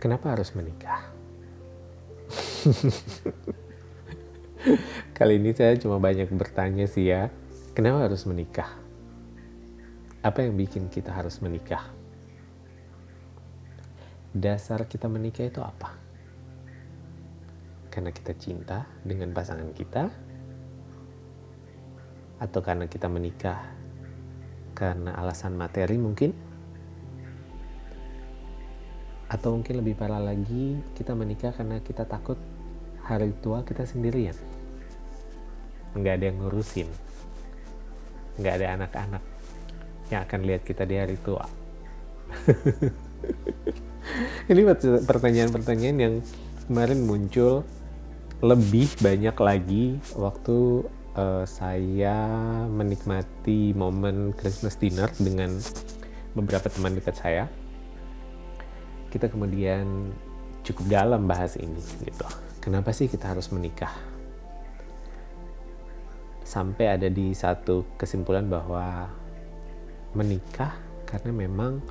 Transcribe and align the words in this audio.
Kenapa 0.00 0.32
harus 0.32 0.56
menikah? 0.56 1.12
Kali 5.16 5.36
ini 5.36 5.52
saya 5.52 5.76
cuma 5.76 6.00
banyak 6.00 6.32
bertanya 6.32 6.88
sih 6.88 7.12
ya. 7.12 7.28
Kenapa 7.76 8.08
harus 8.08 8.24
menikah? 8.24 8.80
Apa 10.24 10.48
yang 10.48 10.56
bikin 10.56 10.88
kita 10.88 11.12
harus 11.12 11.44
menikah? 11.44 11.84
Dasar 14.32 14.88
kita 14.88 15.04
menikah 15.04 15.44
itu 15.44 15.60
apa? 15.60 15.92
Karena 17.92 18.08
kita 18.08 18.32
cinta 18.40 18.88
dengan 19.04 19.36
pasangan 19.36 19.68
kita? 19.76 20.08
Atau 22.40 22.64
karena 22.64 22.88
kita 22.88 23.04
menikah 23.12 23.68
karena 24.72 25.12
alasan 25.20 25.60
materi 25.60 26.00
mungkin? 26.00 26.49
Atau 29.30 29.54
mungkin 29.54 29.78
lebih 29.78 29.94
parah 29.94 30.18
lagi 30.18 30.74
kita 30.98 31.14
menikah 31.14 31.54
karena 31.54 31.78
kita 31.78 32.02
takut 32.02 32.34
hari 33.06 33.30
tua 33.38 33.62
kita 33.62 33.86
sendirian. 33.86 34.34
Nggak 35.94 36.14
ada 36.18 36.24
yang 36.26 36.38
ngurusin. 36.42 36.90
Nggak 38.42 38.54
ada 38.58 38.66
anak-anak 38.74 39.22
yang 40.10 40.26
akan 40.26 40.40
lihat 40.42 40.66
kita 40.66 40.82
di 40.82 40.98
hari 40.98 41.14
tua. 41.22 41.46
Ini 44.50 44.66
pertanyaan-pertanyaan 45.06 45.98
yang 46.02 46.14
kemarin 46.66 47.06
muncul 47.06 47.62
lebih 48.42 48.90
banyak 48.98 49.36
lagi 49.38 49.84
waktu 50.18 50.82
uh, 51.14 51.46
saya 51.46 52.18
menikmati 52.66 53.78
momen 53.78 54.34
Christmas 54.34 54.74
dinner 54.74 55.06
dengan 55.22 55.54
beberapa 56.34 56.66
teman 56.66 56.98
dekat 56.98 57.20
saya 57.20 57.44
kita 59.10 59.26
kemudian 59.26 60.14
cukup 60.62 60.86
dalam 60.86 61.26
bahas 61.26 61.58
ini 61.58 61.82
gitu. 62.06 62.26
Kenapa 62.62 62.94
sih 62.94 63.10
kita 63.10 63.34
harus 63.34 63.50
menikah? 63.50 63.92
Sampai 66.46 66.90
ada 66.90 67.06
di 67.10 67.34
satu 67.34 67.86
kesimpulan 67.98 68.46
bahwa 68.46 69.10
menikah 70.14 70.74
karena 71.06 71.30
memang 71.30 71.82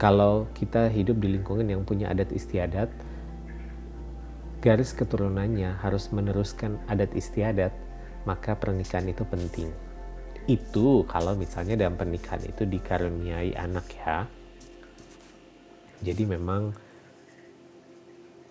kalau 0.00 0.50
kita 0.56 0.90
hidup 0.90 1.22
di 1.22 1.38
lingkungan 1.38 1.68
yang 1.68 1.86
punya 1.86 2.10
adat 2.10 2.34
istiadat, 2.34 2.90
garis 4.58 4.90
keturunannya 4.98 5.78
harus 5.78 6.10
meneruskan 6.10 6.80
adat 6.90 7.14
istiadat, 7.14 7.70
maka 8.26 8.58
pernikahan 8.58 9.06
itu 9.06 9.22
penting. 9.22 9.70
Itu 10.50 11.06
kalau 11.06 11.38
misalnya 11.38 11.78
dalam 11.78 11.94
pernikahan 11.94 12.42
itu 12.42 12.66
dikaruniai 12.66 13.54
anak 13.54 13.86
ya, 13.94 14.26
jadi 16.02 16.22
memang 16.26 16.74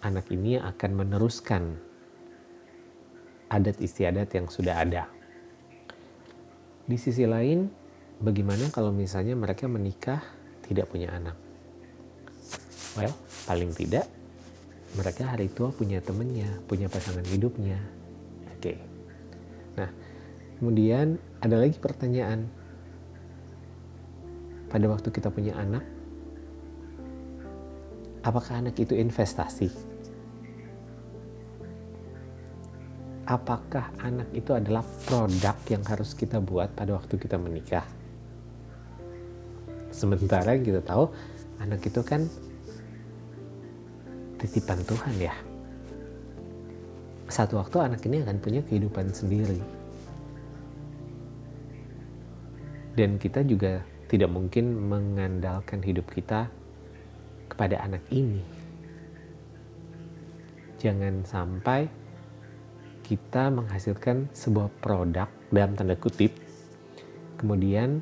anak 0.01 0.25
ini 0.31 0.57
akan 0.57 0.91
meneruskan 0.97 1.77
adat 3.51 3.77
istiadat 3.83 4.31
yang 4.31 4.47
sudah 4.47 4.81
ada. 4.81 5.03
Di 6.87 6.97
sisi 6.97 7.27
lain, 7.27 7.67
bagaimana 8.23 8.71
kalau 8.71 8.89
misalnya 8.95 9.35
mereka 9.35 9.67
menikah 9.67 10.23
tidak 10.65 10.87
punya 10.89 11.11
anak? 11.11 11.35
Well, 12.95 13.13
paling 13.47 13.71
tidak 13.75 14.07
mereka 14.91 15.23
hari 15.23 15.47
tua 15.47 15.71
punya 15.71 16.03
temennya, 16.03 16.59
punya 16.67 16.91
pasangan 16.91 17.23
hidupnya. 17.23 17.79
Oke. 18.51 18.75
Okay. 18.75 18.77
Nah, 19.79 19.89
kemudian 20.59 21.15
ada 21.39 21.55
lagi 21.55 21.79
pertanyaan. 21.79 22.51
Pada 24.67 24.87
waktu 24.87 25.11
kita 25.11 25.31
punya 25.31 25.55
anak, 25.55 25.83
Apakah 28.21 28.61
anak 28.61 28.77
itu 28.77 28.93
investasi? 28.93 29.73
Apakah 33.25 33.89
anak 33.97 34.29
itu 34.37 34.53
adalah 34.53 34.85
produk 35.09 35.57
yang 35.65 35.81
harus 35.89 36.13
kita 36.13 36.37
buat 36.37 36.69
pada 36.77 37.01
waktu 37.01 37.17
kita 37.17 37.41
menikah? 37.41 37.85
Sementara 39.89 40.53
yang 40.53 40.61
kita 40.61 40.85
tahu, 40.85 41.09
anak 41.57 41.81
itu 41.81 42.01
kan 42.05 42.29
titipan 44.37 44.85
Tuhan 44.85 45.15
ya. 45.17 45.33
Satu 47.25 47.57
waktu 47.57 47.77
anak 47.81 48.05
ini 48.05 48.21
akan 48.21 48.37
punya 48.37 48.61
kehidupan 48.61 49.09
sendiri. 49.09 49.57
Dan 52.93 53.17
kita 53.17 53.41
juga 53.41 53.81
tidak 54.11 54.29
mungkin 54.29 54.77
mengandalkan 54.91 55.79
hidup 55.81 56.05
kita 56.11 56.60
kepada 57.51 57.83
anak 57.83 57.99
ini. 58.15 58.39
Jangan 60.79 61.27
sampai 61.27 61.91
kita 63.03 63.51
menghasilkan 63.51 64.31
sebuah 64.31 64.71
produk 64.79 65.27
dalam 65.51 65.75
tanda 65.75 65.99
kutip, 65.99 66.31
kemudian 67.35 67.99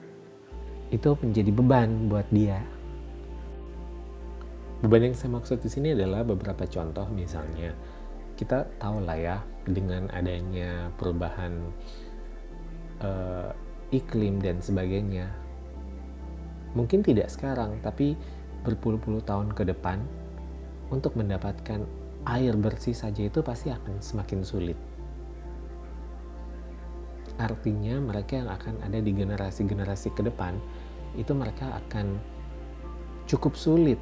itu 0.94 1.18
menjadi 1.18 1.50
beban 1.50 2.06
buat 2.06 2.30
dia. 2.30 2.62
Beban 4.86 5.12
yang 5.12 5.18
saya 5.18 5.34
maksud 5.34 5.60
di 5.60 5.68
sini 5.68 5.98
adalah 5.98 6.24
beberapa 6.24 6.64
contoh 6.70 7.10
misalnya 7.12 7.74
kita 8.40 8.64
tahu 8.80 9.04
lah 9.04 9.20
ya 9.20 9.38
dengan 9.68 10.08
adanya 10.16 10.88
perubahan 10.96 11.60
uh, 13.04 13.52
iklim 13.92 14.40
dan 14.40 14.64
sebagainya 14.64 15.28
mungkin 16.72 17.04
tidak 17.04 17.28
sekarang 17.28 17.82
tapi 17.84 18.16
berpuluh-puluh 18.64 19.24
tahun 19.24 19.56
ke 19.56 19.64
depan 19.72 20.04
untuk 20.90 21.16
mendapatkan 21.16 21.86
air 22.28 22.54
bersih 22.60 22.94
saja 22.94 23.26
itu 23.26 23.40
pasti 23.40 23.72
akan 23.72 24.04
semakin 24.04 24.44
sulit. 24.44 24.78
Artinya 27.40 28.04
mereka 28.04 28.44
yang 28.44 28.52
akan 28.52 28.84
ada 28.84 29.00
di 29.00 29.16
generasi-generasi 29.16 30.12
ke 30.12 30.28
depan 30.28 30.60
itu 31.16 31.32
mereka 31.32 31.72
akan 31.88 32.20
cukup 33.26 33.56
sulit 33.56 33.98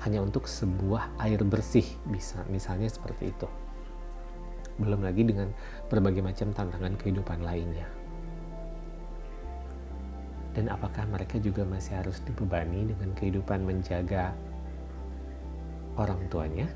hanya 0.00 0.24
untuk 0.24 0.48
sebuah 0.48 1.12
air 1.20 1.44
bersih 1.44 1.84
bisa 2.08 2.40
misalnya 2.48 2.88
seperti 2.88 3.28
itu. 3.28 3.48
Belum 4.80 5.04
lagi 5.04 5.28
dengan 5.28 5.52
berbagai 5.92 6.24
macam 6.24 6.56
tantangan 6.56 6.96
kehidupan 6.96 7.44
lainnya 7.44 7.99
dan 10.50 10.66
apakah 10.66 11.06
mereka 11.06 11.38
juga 11.38 11.62
masih 11.62 12.02
harus 12.02 12.18
dibebani 12.26 12.90
dengan 12.90 13.14
kehidupan 13.14 13.62
menjaga 13.62 14.34
orang 15.94 16.18
tuanya? 16.26 16.66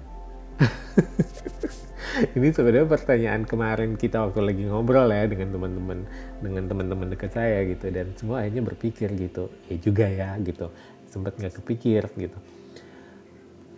ini 2.39 2.55
sebenarnya 2.55 2.87
pertanyaan 2.87 3.43
kemarin 3.43 3.99
kita 3.99 4.23
waktu 4.23 4.39
lagi 4.47 4.63
ngobrol 4.71 5.11
ya 5.11 5.27
dengan 5.27 5.51
teman-teman 5.51 5.99
dengan 6.39 6.65
teman-teman 6.71 7.07
dekat 7.11 7.35
saya 7.35 7.67
gitu. 7.67 7.91
Dan 7.91 8.15
semua 8.15 8.47
akhirnya 8.47 8.63
berpikir 8.63 9.11
gitu 9.19 9.51
ya 9.67 9.77
juga 9.83 10.07
ya 10.07 10.39
gitu. 10.39 10.71
Sempat 11.11 11.35
nggak 11.35 11.59
kepikir 11.59 12.07
gitu. 12.15 12.39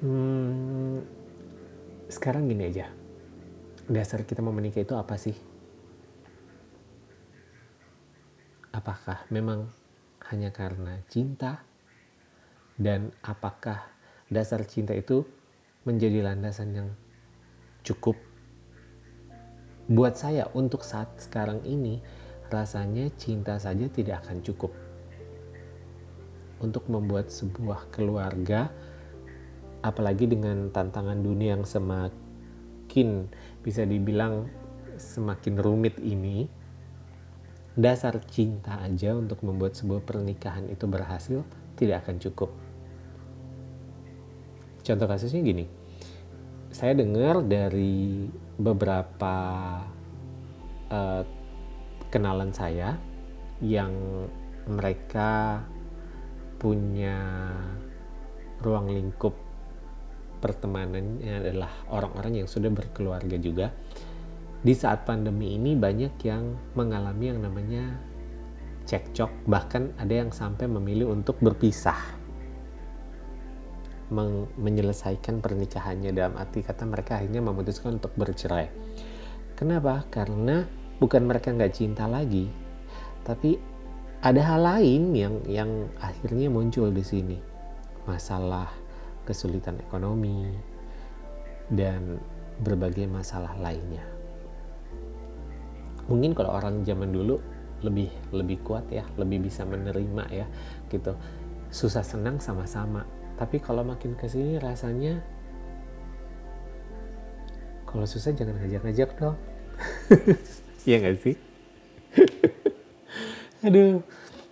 Hmm, 0.05 1.01
sekarang 2.13 2.53
gini 2.53 2.69
aja. 2.69 2.93
Dasar 3.89 4.29
kita 4.29 4.45
mau 4.45 4.53
menikah 4.53 4.85
itu 4.85 4.93
apa 4.93 5.17
sih? 5.17 5.33
Apakah 8.77 9.25
memang 9.33 9.73
hanya 10.33 10.51
karena 10.51 11.01
cinta? 11.07 11.63
Dan 12.77 13.15
apakah 13.25 13.89
dasar 14.29 14.67
cinta 14.67 14.93
itu 14.93 15.25
menjadi 15.87 16.27
landasan 16.27 16.71
yang 16.77 16.89
cukup? 17.87 18.19
Buat 19.87 20.19
saya 20.19 20.51
untuk 20.53 20.83
saat 20.83 21.15
sekarang 21.23 21.63
ini 21.63 22.03
rasanya 22.51 23.07
cinta 23.15 23.55
saja 23.57 23.87
tidak 23.87 24.27
akan 24.27 24.43
cukup. 24.43 24.75
Untuk 26.59 26.91
membuat 26.91 27.31
sebuah 27.31 27.95
keluarga 27.95 28.71
apalagi 29.87 30.27
dengan 30.27 30.75
tantangan 30.75 31.23
dunia 31.23 31.55
yang 31.55 31.63
semakin 31.63 33.31
bisa 33.63 33.87
dibilang 33.87 34.51
semakin 34.99 35.55
rumit 35.61 36.01
ini 36.03 36.49
dasar 37.77 38.17
cinta 38.25 38.81
aja 38.81 39.13
untuk 39.13 39.45
membuat 39.45 39.77
sebuah 39.77 40.01
pernikahan 40.01 40.65
itu 40.73 40.89
berhasil 40.89 41.45
tidak 41.77 42.09
akan 42.09 42.17
cukup. 42.17 42.51
Contoh 44.81 45.05
kasusnya 45.05 45.45
gini, 45.45 45.69
saya 46.73 46.97
dengar 46.97 47.45
dari 47.45 48.33
beberapa 48.57 49.37
uh, 50.89 51.23
kenalan 52.09 52.49
saya 52.57 52.97
yang 53.61 53.93
mereka 54.65 55.61
punya 56.57 57.21
ruang 58.65 58.89
lingkup 58.89 59.37
pertemanannya 60.41 61.45
adalah 61.45 61.73
orang-orang 61.93 62.45
yang 62.45 62.49
sudah 62.49 62.73
berkeluarga 62.73 63.37
juga 63.37 63.73
di 64.67 64.75
saat 64.75 65.07
pandemi 65.07 65.55
ini 65.55 65.79
banyak 65.79 66.19
yang 66.27 66.59
mengalami 66.75 67.31
yang 67.31 67.39
namanya 67.39 68.03
cekcok, 68.83 69.47
bahkan 69.47 69.95
ada 69.95 70.27
yang 70.27 70.35
sampai 70.35 70.67
memilih 70.67 71.15
untuk 71.15 71.39
berpisah. 71.39 72.27
menyelesaikan 74.07 75.43
pernikahannya 75.43 76.15
dalam 76.15 76.39
arti 76.39 76.63
kata 76.63 76.87
mereka 76.87 77.19
akhirnya 77.19 77.43
memutuskan 77.43 77.99
untuk 77.99 78.15
bercerai. 78.15 78.71
Kenapa? 79.59 80.07
Karena 80.11 80.63
bukan 81.03 81.27
mereka 81.27 81.51
nggak 81.51 81.75
cinta 81.75 82.07
lagi, 82.07 82.47
tapi 83.27 83.59
ada 84.23 84.39
hal 84.47 84.63
lain 84.63 85.11
yang 85.11 85.35
yang 85.51 85.71
akhirnya 85.99 86.47
muncul 86.47 86.87
di 86.95 87.03
sini. 87.03 87.39
Masalah 88.07 88.71
kesulitan 89.27 89.83
ekonomi 89.83 90.55
dan 91.67 92.23
berbagai 92.63 93.11
masalah 93.11 93.59
lainnya. 93.59 94.16
Mungkin 96.07 96.33
kalau 96.35 96.55
orang 96.55 96.87
zaman 96.87 97.11
dulu 97.11 97.39
lebih 97.85 98.09
lebih 98.33 98.63
kuat 98.65 98.89
ya, 98.89 99.05
lebih 99.21 99.47
bisa 99.47 99.67
menerima 99.67 100.25
ya 100.33 100.47
gitu. 100.89 101.13
Susah 101.71 102.07
senang 102.07 102.39
sama-sama 102.41 103.05
tapi 103.37 103.61
kalau 103.61 103.85
makin 103.85 104.17
ke 104.17 104.25
sini 104.27 104.57
rasanya 104.57 105.21
kalau 107.85 108.09
susah 108.09 108.33
jangan 108.33 108.57
ngajak-ngajak 108.61 109.11
dong. 109.21 109.37
Iya 110.87 111.03
gak 111.03 111.19
sih? 111.19 111.35
Aduh. 113.67 113.99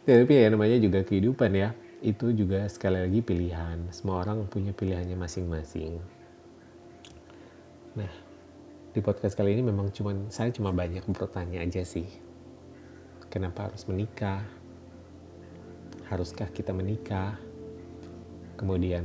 Ya, 0.02 0.18
tapi 0.18 0.34
ya 0.34 0.50
namanya 0.50 0.82
juga 0.82 1.06
kehidupan 1.06 1.54
ya. 1.54 1.70
Itu 2.02 2.34
juga 2.34 2.66
sekali 2.66 2.98
lagi 2.98 3.22
pilihan. 3.22 3.86
Semua 3.94 4.26
orang 4.26 4.42
punya 4.50 4.74
pilihannya 4.74 5.14
masing-masing. 5.14 6.02
Nah 7.94 8.10
di 8.94 9.02
podcast 9.02 9.34
kali 9.34 9.58
ini 9.58 9.66
memang 9.66 9.90
cuman 9.90 10.30
saya 10.30 10.54
cuma 10.54 10.70
banyak 10.70 11.02
bertanya 11.10 11.66
aja 11.66 11.82
sih 11.82 12.06
kenapa 13.26 13.66
harus 13.66 13.84
menikah 13.90 14.46
haruskah 16.06 16.46
kita 16.54 16.70
menikah 16.70 17.34
Kemudian 18.54 19.04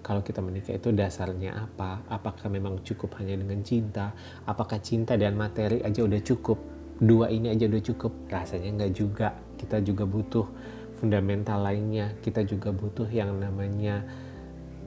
kalau 0.00 0.22
kita 0.24 0.40
menikah 0.40 0.78
itu 0.78 0.94
dasarnya 0.94 1.52
apa? 1.52 2.00
Apakah 2.08 2.48
memang 2.48 2.80
cukup 2.86 3.18
hanya 3.20 3.36
dengan 3.36 3.60
cinta? 3.60 4.14
Apakah 4.48 4.80
cinta 4.80 5.18
dan 5.18 5.36
materi 5.36 5.82
aja 5.82 6.00
udah 6.06 6.20
cukup? 6.22 6.58
Dua 6.96 7.28
ini 7.28 7.52
aja 7.52 7.68
udah 7.68 7.82
cukup? 7.84 8.12
Rasanya 8.30 8.82
nggak 8.82 8.92
juga. 8.96 9.36
Kita 9.60 9.82
juga 9.84 10.08
butuh 10.08 10.46
fundamental 10.96 11.60
lainnya. 11.60 12.16
Kita 12.24 12.40
juga 12.46 12.72
butuh 12.72 13.10
yang 13.12 13.36
namanya 13.36 14.00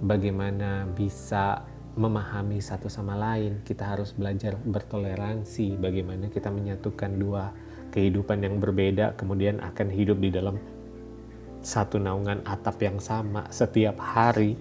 bagaimana 0.01 0.89
bisa 0.89 1.61
memahami 1.99 2.63
satu 2.63 2.87
sama 2.87 3.19
lain. 3.19 3.59
Kita 3.67 3.91
harus 3.91 4.15
belajar 4.15 4.55
bertoleransi. 4.55 5.75
Bagaimana 5.75 6.31
kita 6.31 6.47
menyatukan 6.47 7.11
dua 7.19 7.51
kehidupan 7.91 8.39
yang 8.39 8.63
berbeda, 8.63 9.19
kemudian 9.19 9.59
akan 9.59 9.91
hidup 9.91 10.23
di 10.23 10.31
dalam 10.31 10.55
satu 11.59 11.99
naungan 11.99 12.47
atap 12.47 12.79
yang 12.79 13.03
sama 13.03 13.51
setiap 13.51 13.99
hari. 13.99 14.55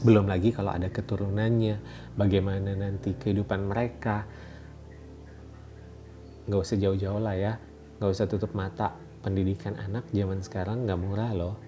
Belum 0.00 0.24
lagi 0.24 0.56
kalau 0.56 0.72
ada 0.72 0.88
keturunannya, 0.88 1.76
bagaimana 2.16 2.72
nanti 2.72 3.12
kehidupan 3.12 3.68
mereka. 3.68 4.24
Gak 6.48 6.60
usah 6.64 6.80
jauh-jauh 6.80 7.20
lah 7.20 7.36
ya, 7.36 7.52
gak 8.00 8.08
usah 8.08 8.24
tutup 8.24 8.56
mata. 8.56 8.96
Pendidikan 9.20 9.76
anak 9.76 10.08
zaman 10.16 10.40
sekarang 10.40 10.88
gak 10.88 10.96
murah 10.96 11.36
loh. 11.36 11.67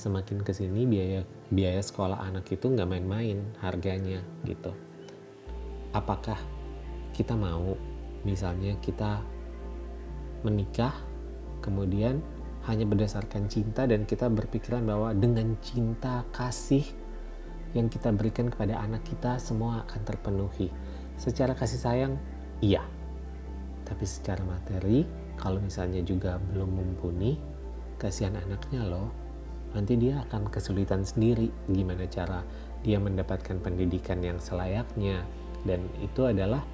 Semakin 0.00 0.40
ke 0.40 0.56
sini 0.56 0.88
biaya 0.88 1.28
biaya 1.52 1.84
sekolah 1.84 2.24
anak 2.24 2.48
itu 2.48 2.72
gak 2.72 2.88
main-main 2.88 3.44
harganya 3.60 4.24
gitu. 4.48 4.72
Apakah 5.92 6.40
kita 7.12 7.36
mau 7.36 7.76
misalnya 8.24 8.80
kita 8.80 9.20
menikah 10.40 10.96
kemudian 11.60 12.24
hanya 12.64 12.88
berdasarkan 12.88 13.44
cinta 13.52 13.84
dan 13.84 14.08
kita 14.08 14.32
berpikiran 14.32 14.88
bahwa 14.88 15.12
dengan 15.12 15.52
cinta 15.60 16.24
kasih 16.32 16.84
yang 17.76 17.92
kita 17.92 18.08
berikan 18.08 18.48
kepada 18.48 18.80
anak 18.80 19.04
kita 19.04 19.36
semua 19.36 19.84
akan 19.84 20.00
terpenuhi. 20.08 20.72
Secara 21.20 21.52
kasih 21.52 21.76
sayang, 21.76 22.14
iya. 22.64 22.80
Tapi 23.84 24.04
secara 24.08 24.40
materi, 24.48 25.04
kalau 25.36 25.60
misalnya 25.60 26.00
juga 26.00 26.40
belum 26.40 26.72
mumpuni, 26.72 27.36
kasihan 28.00 28.34
anaknya 28.40 28.88
loh. 28.88 29.19
Nanti 29.70 29.94
dia 29.94 30.22
akan 30.26 30.50
kesulitan 30.50 31.06
sendiri 31.06 31.50
gimana 31.70 32.06
cara 32.10 32.42
dia 32.82 32.98
mendapatkan 32.98 33.60
pendidikan 33.62 34.18
yang 34.20 34.38
selayaknya. 34.42 35.22
Dan 35.62 35.86
itu 36.00 36.26
adalah 36.26 36.64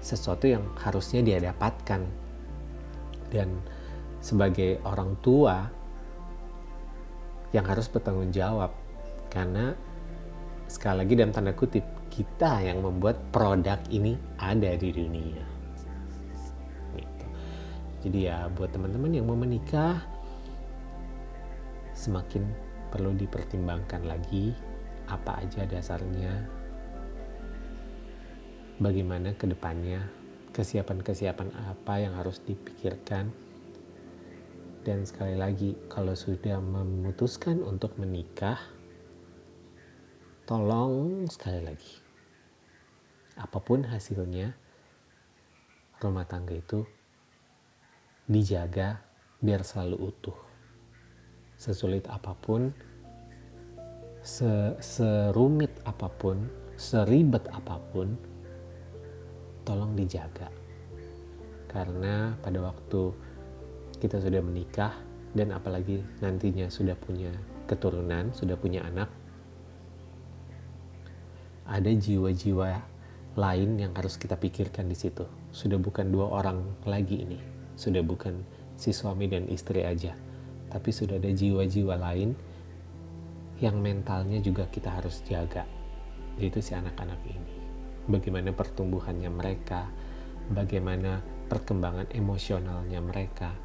sesuatu 0.00 0.46
yang 0.46 0.62
harusnya 0.78 1.20
dia 1.20 1.38
dapatkan. 1.42 2.02
Dan 3.28 3.60
sebagai 4.22 4.80
orang 4.82 5.14
tua 5.20 5.68
yang 7.54 7.66
harus 7.66 7.86
bertanggung 7.86 8.34
jawab 8.34 8.74
karena 9.30 9.76
sekali 10.66 11.04
lagi 11.04 11.12
dalam 11.14 11.32
tanda 11.32 11.54
kutip 11.54 11.84
kita 12.10 12.64
yang 12.64 12.82
membuat 12.82 13.20
produk 13.30 13.78
ini 13.92 14.18
ada 14.40 14.74
di 14.74 14.90
dunia 14.90 15.44
gitu. 16.98 17.26
jadi 18.08 18.18
ya 18.18 18.38
buat 18.50 18.74
teman-teman 18.74 19.14
yang 19.14 19.26
mau 19.30 19.38
menikah 19.38 20.02
semakin 21.96 22.44
perlu 22.92 23.16
dipertimbangkan 23.16 24.04
lagi 24.04 24.52
apa 25.08 25.42
aja 25.42 25.64
dasarnya 25.64 26.44
bagaimana 28.78 29.32
ke 29.34 29.48
depannya 29.48 30.04
kesiapan-kesiapan 30.52 31.50
apa 31.72 31.94
yang 31.98 32.14
harus 32.20 32.44
dipikirkan 32.44 33.32
dan 34.86 35.02
sekali 35.02 35.34
lagi, 35.34 35.74
kalau 35.90 36.14
sudah 36.14 36.62
memutuskan 36.62 37.58
untuk 37.58 37.98
menikah, 37.98 38.54
tolong 40.46 41.26
sekali 41.26 41.58
lagi, 41.66 41.98
apa 43.34 43.58
pun 43.58 43.82
hasilnya, 43.82 44.54
rumah 45.98 46.22
tangga 46.30 46.54
itu 46.54 46.86
dijaga 48.30 49.02
biar 49.42 49.66
selalu 49.66 49.98
utuh. 49.98 50.45
Sesulit 51.56 52.04
apa 52.12 52.36
pun, 52.36 52.68
serumit 54.78 55.72
apa 55.88 56.08
pun, 56.12 56.44
seribet 56.76 57.48
apa 57.48 57.80
pun, 57.92 58.12
tolong 59.64 59.96
dijaga. 59.96 60.52
Karena 61.66 62.36
pada 62.44 62.60
waktu 62.60 63.12
kita 63.96 64.20
sudah 64.20 64.44
menikah 64.44 64.92
dan 65.32 65.52
apalagi 65.52 66.04
nantinya 66.20 66.68
sudah 66.68 66.94
punya 66.96 67.32
keturunan, 67.66 68.30
sudah 68.36 68.54
punya 68.60 68.84
anak, 68.84 69.08
ada 71.66 71.90
jiwa-jiwa 71.90 72.78
lain 73.36 73.70
yang 73.76 73.92
harus 73.98 74.16
kita 74.16 74.38
pikirkan 74.38 74.86
di 74.86 74.96
situ. 74.96 75.26
Sudah 75.50 75.76
bukan 75.76 76.08
dua 76.08 76.30
orang 76.40 76.62
lagi 76.86 77.26
ini, 77.26 77.40
sudah 77.74 78.00
bukan 78.00 78.40
si 78.78 78.94
suami 78.94 79.26
dan 79.28 79.48
istri 79.50 79.82
aja, 79.82 80.14
tapi 80.76 80.92
sudah 80.92 81.16
ada 81.16 81.32
jiwa-jiwa 81.32 81.96
lain 81.96 82.36
yang 83.64 83.80
mentalnya 83.80 84.44
juga 84.44 84.68
kita 84.68 84.92
harus 84.92 85.24
jaga, 85.24 85.64
yaitu 86.36 86.60
si 86.60 86.76
anak-anak 86.76 87.16
ini. 87.24 87.56
Bagaimana 88.04 88.52
pertumbuhannya 88.52 89.32
mereka, 89.32 89.88
bagaimana 90.52 91.24
perkembangan 91.48 92.12
emosionalnya 92.12 93.00
mereka, 93.00 93.56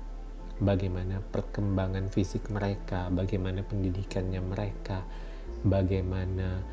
bagaimana 0.64 1.20
perkembangan 1.20 2.08
fisik 2.08 2.48
mereka, 2.48 3.12
bagaimana 3.12 3.60
pendidikannya 3.68 4.40
mereka, 4.40 5.04
bagaimana 5.68 6.64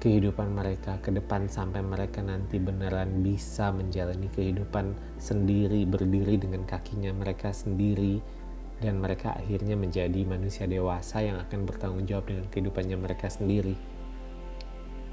kehidupan 0.00 0.56
mereka 0.56 0.96
ke 1.04 1.12
depan 1.12 1.50
sampai 1.50 1.84
mereka 1.84 2.24
nanti 2.24 2.56
beneran 2.56 3.20
bisa 3.20 3.68
menjalani 3.68 4.30
kehidupan 4.32 4.96
sendiri, 5.20 5.84
berdiri 5.84 6.40
dengan 6.40 6.64
kakinya 6.64 7.12
mereka 7.12 7.52
sendiri, 7.52 8.39
dan 8.80 8.96
mereka 8.96 9.36
akhirnya 9.36 9.76
menjadi 9.76 10.24
manusia 10.24 10.64
dewasa 10.64 11.20
yang 11.20 11.36
akan 11.36 11.68
bertanggung 11.68 12.08
jawab 12.08 12.32
dengan 12.32 12.48
kehidupannya 12.48 12.96
mereka 12.96 13.28
sendiri. 13.28 13.76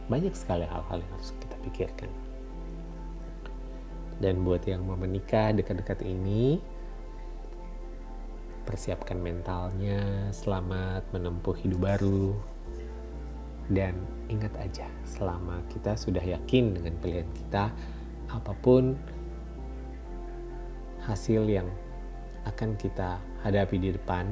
Banyak 0.08 0.32
sekali 0.32 0.64
hal-hal 0.64 1.04
yang 1.04 1.12
harus 1.12 1.36
kita 1.36 1.56
pikirkan. 1.68 2.08
Dan 4.18 4.42
buat 4.48 4.64
yang 4.64 4.88
mau 4.88 4.96
menikah 4.96 5.52
dekat-dekat 5.52 6.02
ini, 6.08 6.64
persiapkan 8.64 9.20
mentalnya, 9.20 10.32
selamat 10.32 11.06
menempuh 11.12 11.54
hidup 11.60 11.80
baru. 11.84 12.34
Dan 13.68 14.00
ingat 14.32 14.56
aja, 14.58 14.88
selama 15.04 15.60
kita 15.68 16.00
sudah 16.00 16.24
yakin 16.24 16.72
dengan 16.72 16.96
pilihan 17.04 17.30
kita, 17.36 17.68
apa 18.32 18.56
pun 18.64 18.96
hasil 21.04 21.44
yang 21.52 21.68
akan 22.48 22.80
kita 22.80 23.20
hadapi 23.46 23.78
di 23.78 23.90
depan, 23.94 24.26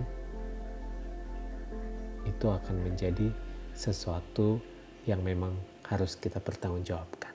itu 2.25 2.45
akan 2.49 2.75
menjadi 2.81 3.29
sesuatu 3.75 4.57
yang 5.05 5.21
memang 5.21 5.53
harus 5.85 6.17
kita 6.17 6.41
pertanggungjawabkan. 6.41 7.33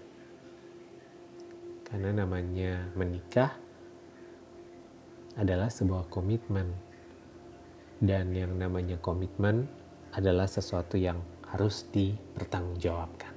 Karena 1.86 2.10
namanya 2.22 2.90
menikah 2.94 3.54
adalah 5.38 5.70
sebuah 5.70 6.10
komitmen 6.10 6.70
dan 8.02 8.34
yang 8.34 8.56
namanya 8.56 8.98
komitmen 8.98 9.68
adalah 10.14 10.50
sesuatu 10.50 10.98
yang 10.98 11.22
harus 11.50 11.86
dipertanggungjawabkan. 11.90 13.29